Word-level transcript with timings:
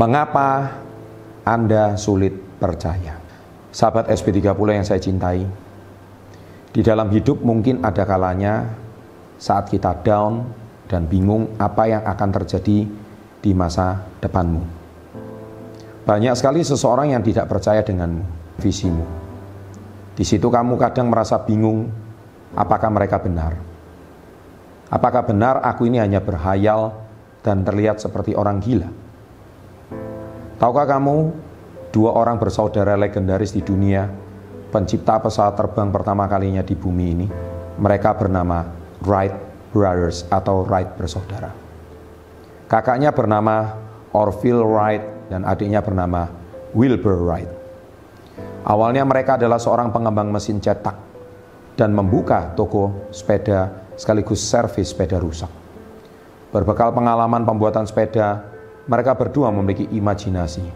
Mengapa 0.00 0.80
Anda 1.44 1.92
sulit 2.00 2.32
percaya? 2.56 3.20
Sahabat 3.68 4.08
SB30 4.08 4.68
yang 4.72 4.80
saya 4.80 4.96
cintai, 4.96 5.44
di 6.72 6.80
dalam 6.80 7.12
hidup 7.12 7.44
mungkin 7.44 7.84
ada 7.84 8.08
kalanya 8.08 8.64
saat 9.36 9.68
kita 9.68 10.00
down 10.00 10.48
dan 10.88 11.04
bingung 11.04 11.52
apa 11.60 11.84
yang 11.84 12.00
akan 12.00 12.32
terjadi 12.32 12.88
di 13.44 13.52
masa 13.52 14.00
depanmu. 14.24 14.64
Banyak 16.08 16.32
sekali 16.32 16.64
seseorang 16.64 17.12
yang 17.12 17.20
tidak 17.20 17.52
percaya 17.52 17.84
dengan 17.84 18.24
visimu. 18.56 19.04
Di 20.16 20.24
situ 20.24 20.48
kamu 20.48 20.80
kadang 20.80 21.12
merasa 21.12 21.36
bingung 21.44 21.92
apakah 22.56 22.88
mereka 22.88 23.20
benar. 23.20 23.52
Apakah 24.88 25.28
benar 25.28 25.60
aku 25.60 25.92
ini 25.92 26.00
hanya 26.00 26.24
berhayal 26.24 26.96
dan 27.44 27.68
terlihat 27.68 28.00
seperti 28.00 28.32
orang 28.32 28.64
gila? 28.64 29.09
Tahukah 30.60 30.84
kamu, 30.84 31.32
dua 31.88 32.12
orang 32.12 32.36
bersaudara 32.36 32.92
legendaris 32.92 33.56
di 33.56 33.64
dunia, 33.64 34.12
pencipta 34.68 35.16
pesawat 35.16 35.56
terbang 35.56 35.88
pertama 35.88 36.28
kalinya 36.28 36.60
di 36.60 36.76
bumi 36.76 37.06
ini, 37.16 37.26
mereka 37.80 38.12
bernama 38.12 38.68
Wright 39.00 39.32
Brothers 39.72 40.28
atau 40.28 40.60
Wright 40.68 40.92
bersaudara. 41.00 41.48
Kakaknya 42.68 43.08
bernama 43.08 43.72
Orville 44.12 44.60
Wright 44.60 45.32
dan 45.32 45.48
adiknya 45.48 45.80
bernama 45.80 46.28
Wilbur 46.76 47.24
Wright. 47.24 47.48
Awalnya 48.68 49.08
mereka 49.08 49.40
adalah 49.40 49.56
seorang 49.56 49.88
pengembang 49.88 50.28
mesin 50.28 50.60
cetak 50.60 50.94
dan 51.72 51.96
membuka 51.96 52.52
toko 52.52 53.08
sepeda 53.08 53.88
sekaligus 53.96 54.44
servis 54.44 54.92
sepeda 54.92 55.16
rusak. 55.16 55.48
Berbekal 56.52 56.92
pengalaman 56.92 57.48
pembuatan 57.48 57.88
sepeda, 57.88 58.49
mereka 58.90 59.14
berdua 59.14 59.54
memiliki 59.54 59.86
imajinasi 59.86 60.66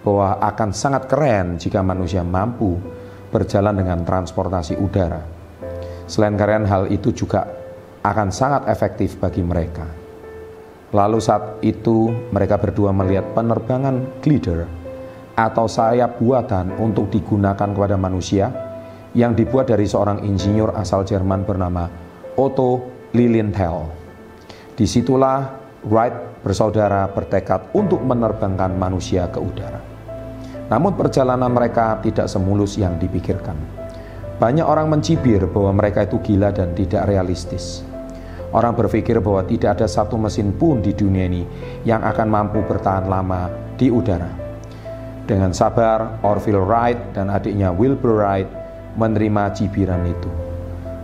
bahwa 0.00 0.40
akan 0.40 0.72
sangat 0.72 1.04
keren 1.04 1.60
jika 1.60 1.84
manusia 1.84 2.24
mampu 2.24 2.80
berjalan 3.28 3.76
dengan 3.76 4.08
transportasi 4.08 4.80
udara. 4.80 5.20
Selain 6.08 6.32
keren 6.40 6.64
hal 6.64 6.88
itu 6.88 7.12
juga 7.12 7.44
akan 8.00 8.32
sangat 8.32 8.72
efektif 8.72 9.20
bagi 9.20 9.44
mereka. 9.44 9.84
Lalu 10.96 11.20
saat 11.20 11.60
itu 11.60 12.08
mereka 12.32 12.56
berdua 12.56 12.88
melihat 12.96 13.36
penerbangan 13.36 14.24
glider 14.24 14.64
atau 15.36 15.68
sayap 15.68 16.16
buatan 16.16 16.72
untuk 16.80 17.12
digunakan 17.12 17.68
kepada 17.68 18.00
manusia 18.00 18.48
yang 19.12 19.36
dibuat 19.36 19.68
dari 19.68 19.84
seorang 19.84 20.24
insinyur 20.24 20.72
asal 20.72 21.04
Jerman 21.04 21.44
bernama 21.44 21.84
Otto 22.40 22.88
Lilienthal. 23.12 23.92
Di 24.72 24.88
situlah 24.88 25.67
Wright 25.88 26.44
bersaudara 26.44 27.08
bertekad 27.08 27.72
untuk 27.72 28.04
menerbangkan 28.04 28.76
manusia 28.76 29.26
ke 29.32 29.40
udara. 29.40 29.80
Namun 30.68 30.94
perjalanan 30.94 31.48
mereka 31.48 31.96
tidak 32.04 32.28
semulus 32.28 32.76
yang 32.76 33.00
dipikirkan. 33.00 33.56
Banyak 34.38 34.62
orang 34.62 34.86
mencibir 34.92 35.48
bahwa 35.48 35.74
mereka 35.74 36.04
itu 36.04 36.20
gila 36.22 36.52
dan 36.52 36.76
tidak 36.76 37.08
realistis. 37.08 37.82
Orang 38.52 38.76
berpikir 38.76 39.18
bahwa 39.20 39.44
tidak 39.44 39.80
ada 39.80 39.88
satu 39.88 40.16
mesin 40.16 40.54
pun 40.54 40.80
di 40.80 40.92
dunia 40.94 41.26
ini 41.26 41.42
yang 41.84 42.00
akan 42.00 42.28
mampu 42.28 42.62
bertahan 42.64 43.08
lama 43.08 43.50
di 43.76 43.92
udara. 43.92 44.30
Dengan 45.28 45.52
sabar, 45.52 46.24
Orville 46.24 46.64
Wright 46.64 46.96
dan 47.12 47.28
adiknya 47.28 47.68
Wilbur 47.68 48.24
Wright 48.24 48.48
menerima 48.96 49.52
cibiran 49.52 50.00
itu. 50.08 50.30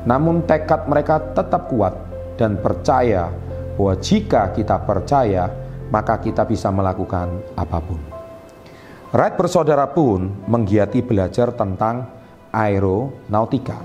Namun 0.09 0.45
tekad 0.49 0.89
mereka 0.89 1.21
tetap 1.37 1.69
kuat 1.69 1.93
dan 2.41 2.57
percaya 2.61 3.29
bahwa 3.75 3.95
jika 3.99 4.55
kita 4.55 4.79
percaya, 4.83 5.51
maka 5.91 6.19
kita 6.19 6.47
bisa 6.47 6.71
melakukan 6.71 7.31
apa 7.55 7.79
pun. 7.83 7.99
Wright 9.15 9.39
bersaudara 9.39 9.87
pun 9.95 10.27
menggiati 10.51 10.99
belajar 10.99 11.55
tentang 11.55 12.11
aeronautika. 12.51 13.79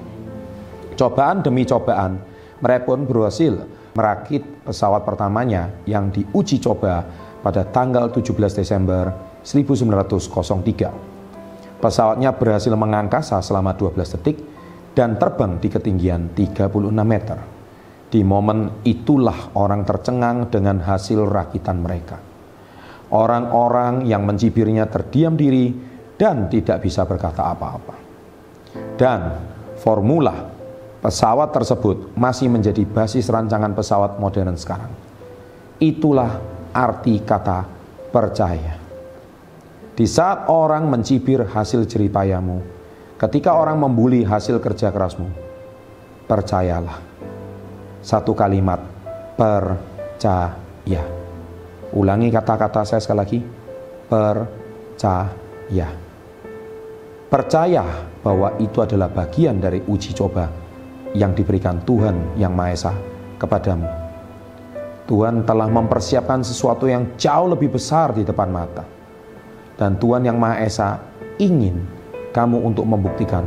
Cobaan 0.97 1.45
demi 1.45 1.69
cobaan, 1.69 2.17
mereka 2.61 2.85
pun 2.89 3.05
berhasil 3.05 3.53
merakit 3.93 4.41
pesawat 4.65 5.05
pertamanya 5.05 5.69
yang 5.85 6.09
diuji 6.09 6.57
coba 6.61 7.05
pada 7.45 7.65
tanggal 7.65 8.09
17 8.09 8.57
Desember 8.57 9.13
1903. 9.45 11.79
Pesawatnya 11.79 12.35
berhasil 12.35 12.73
mengangkasa 12.75 13.39
selama 13.39 13.71
12 13.77 14.19
detik 14.19 14.37
dan 14.91 15.15
terbang 15.15 15.55
di 15.61 15.71
ketinggian 15.71 16.35
36 16.35 16.91
meter. 17.07 17.58
Di 18.09 18.25
momen 18.25 18.81
itulah 18.89 19.53
orang 19.53 19.85
tercengang 19.85 20.49
dengan 20.49 20.81
hasil 20.81 21.29
rakitan 21.29 21.77
mereka. 21.77 22.17
Orang-orang 23.13 24.09
yang 24.09 24.25
mencibirnya 24.25 24.89
terdiam 24.89 25.37
diri 25.37 25.69
dan 26.17 26.49
tidak 26.49 26.81
bisa 26.81 27.05
berkata 27.05 27.53
apa-apa. 27.53 27.95
Dan 28.97 29.21
formula 29.77 30.33
pesawat 31.05 31.53
tersebut 31.53 32.17
masih 32.17 32.49
menjadi 32.49 32.81
basis 32.81 33.29
rancangan 33.29 33.77
pesawat 33.77 34.17
modern 34.17 34.57
sekarang. 34.57 34.89
Itulah 35.77 36.41
arti 36.73 37.21
kata 37.21 37.65
percaya. 38.09 38.75
Di 39.93 40.05
saat 40.09 40.49
orang 40.49 40.89
mencibir 40.89 41.45
hasil 41.45 41.85
jeripayamu, 41.85 42.61
ketika 43.21 43.53
orang 43.53 43.77
membuli 43.77 44.25
hasil 44.25 44.57
kerja 44.57 44.89
kerasmu, 44.89 45.29
percayalah 46.25 47.08
satu 47.99 48.31
kalimat 48.35 48.79
percaya. 49.35 51.03
Ulangi 51.89 52.29
kata-kata 52.29 52.85
saya 52.85 53.01
sekali 53.01 53.19
lagi. 53.19 53.39
Percaya. 54.09 55.87
Percaya 57.29 57.85
bahwa 58.25 58.57
itu 58.57 58.81
adalah 58.81 59.07
bagian 59.07 59.61
dari 59.61 59.85
uji 59.85 60.17
coba 60.17 60.49
yang 61.13 61.33
diberikan 61.37 61.81
Tuhan 61.85 62.37
Yang 62.37 62.53
Maha 62.53 62.71
Esa 62.73 62.93
kepadamu. 63.37 63.87
Tuhan 65.05 65.41
telah 65.45 65.65
mempersiapkan 65.69 66.45
sesuatu 66.45 66.85
yang 66.85 67.17
jauh 67.17 67.49
lebih 67.49 67.73
besar 67.73 68.13
di 68.13 68.21
depan 68.21 68.49
mata. 68.49 68.85
Dan 69.77 69.97
Tuhan 69.97 70.25
Yang 70.25 70.37
Maha 70.37 70.55
Esa 70.61 70.89
ingin 71.41 71.81
kamu 72.33 72.61
untuk 72.61 72.85
membuktikan 72.85 73.45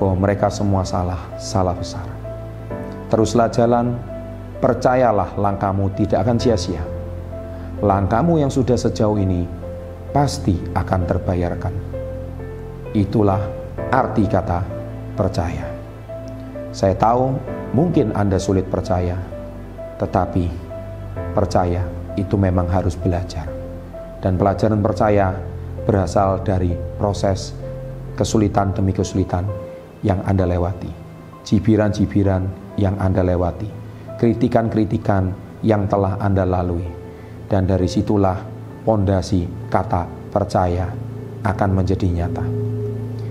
bahwa 0.00 0.14
mereka 0.16 0.48
semua 0.48 0.84
salah, 0.84 1.20
salah 1.36 1.76
besar. 1.76 2.13
Teruslah 3.12 3.52
jalan, 3.52 3.94
percayalah 4.64 5.36
langkahmu 5.36 5.92
tidak 5.92 6.24
akan 6.24 6.40
sia-sia. 6.40 6.80
Langkahmu 7.84 8.40
yang 8.40 8.48
sudah 8.48 8.78
sejauh 8.80 9.20
ini 9.20 9.44
pasti 10.14 10.56
akan 10.72 11.00
terbayarkan. 11.04 11.74
Itulah 12.94 13.42
arti 13.90 14.24
kata 14.24 14.62
percaya. 15.18 15.66
Saya 16.70 16.94
tahu 16.94 17.34
mungkin 17.74 18.14
Anda 18.14 18.38
sulit 18.38 18.70
percaya, 18.70 19.18
tetapi 19.98 20.46
percaya 21.34 21.82
itu 22.14 22.38
memang 22.38 22.70
harus 22.70 22.94
belajar. 22.94 23.46
Dan 24.22 24.40
pelajaran 24.40 24.80
percaya 24.80 25.36
berasal 25.84 26.40
dari 26.40 26.72
proses 26.96 27.52
kesulitan 28.16 28.72
demi 28.72 28.94
kesulitan 28.94 29.44
yang 30.00 30.22
Anda 30.24 30.48
lewati. 30.48 31.03
Cibiran-cibiran 31.44 32.48
yang 32.80 32.96
Anda 32.96 33.20
lewati, 33.20 33.68
kritikan-kritikan 34.16 35.30
yang 35.60 35.84
telah 35.86 36.16
Anda 36.16 36.48
lalui. 36.48 36.88
Dan 37.44 37.68
dari 37.68 37.84
situlah 37.84 38.40
pondasi 38.82 39.68
kata 39.68 40.32
percaya 40.32 40.88
akan 41.44 41.70
menjadi 41.76 42.08
nyata. 42.08 42.44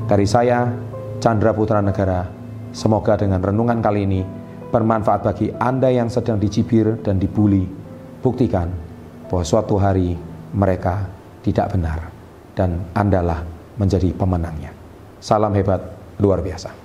Dari 0.06 0.26
saya, 0.30 0.70
Chandra 1.18 1.52
Putra 1.58 1.82
Negara, 1.82 2.30
semoga 2.70 3.18
dengan 3.18 3.42
renungan 3.42 3.82
kali 3.82 4.06
ini 4.06 4.22
bermanfaat 4.70 5.22
bagi 5.26 5.50
Anda 5.58 5.90
yang 5.90 6.14
sedang 6.14 6.38
dicibir 6.38 7.02
dan 7.02 7.18
dibully. 7.18 7.66
Buktikan 8.22 8.70
bahwa 9.28 9.44
suatu 9.44 9.82
hari 9.82 10.14
mereka 10.54 11.10
tidak 11.42 11.74
benar 11.74 12.14
dan 12.54 12.86
Andalah 12.94 13.42
menjadi 13.76 14.14
pemenangnya. 14.14 14.70
Salam 15.18 15.54
hebat 15.58 15.82
luar 16.22 16.40
biasa. 16.46 16.83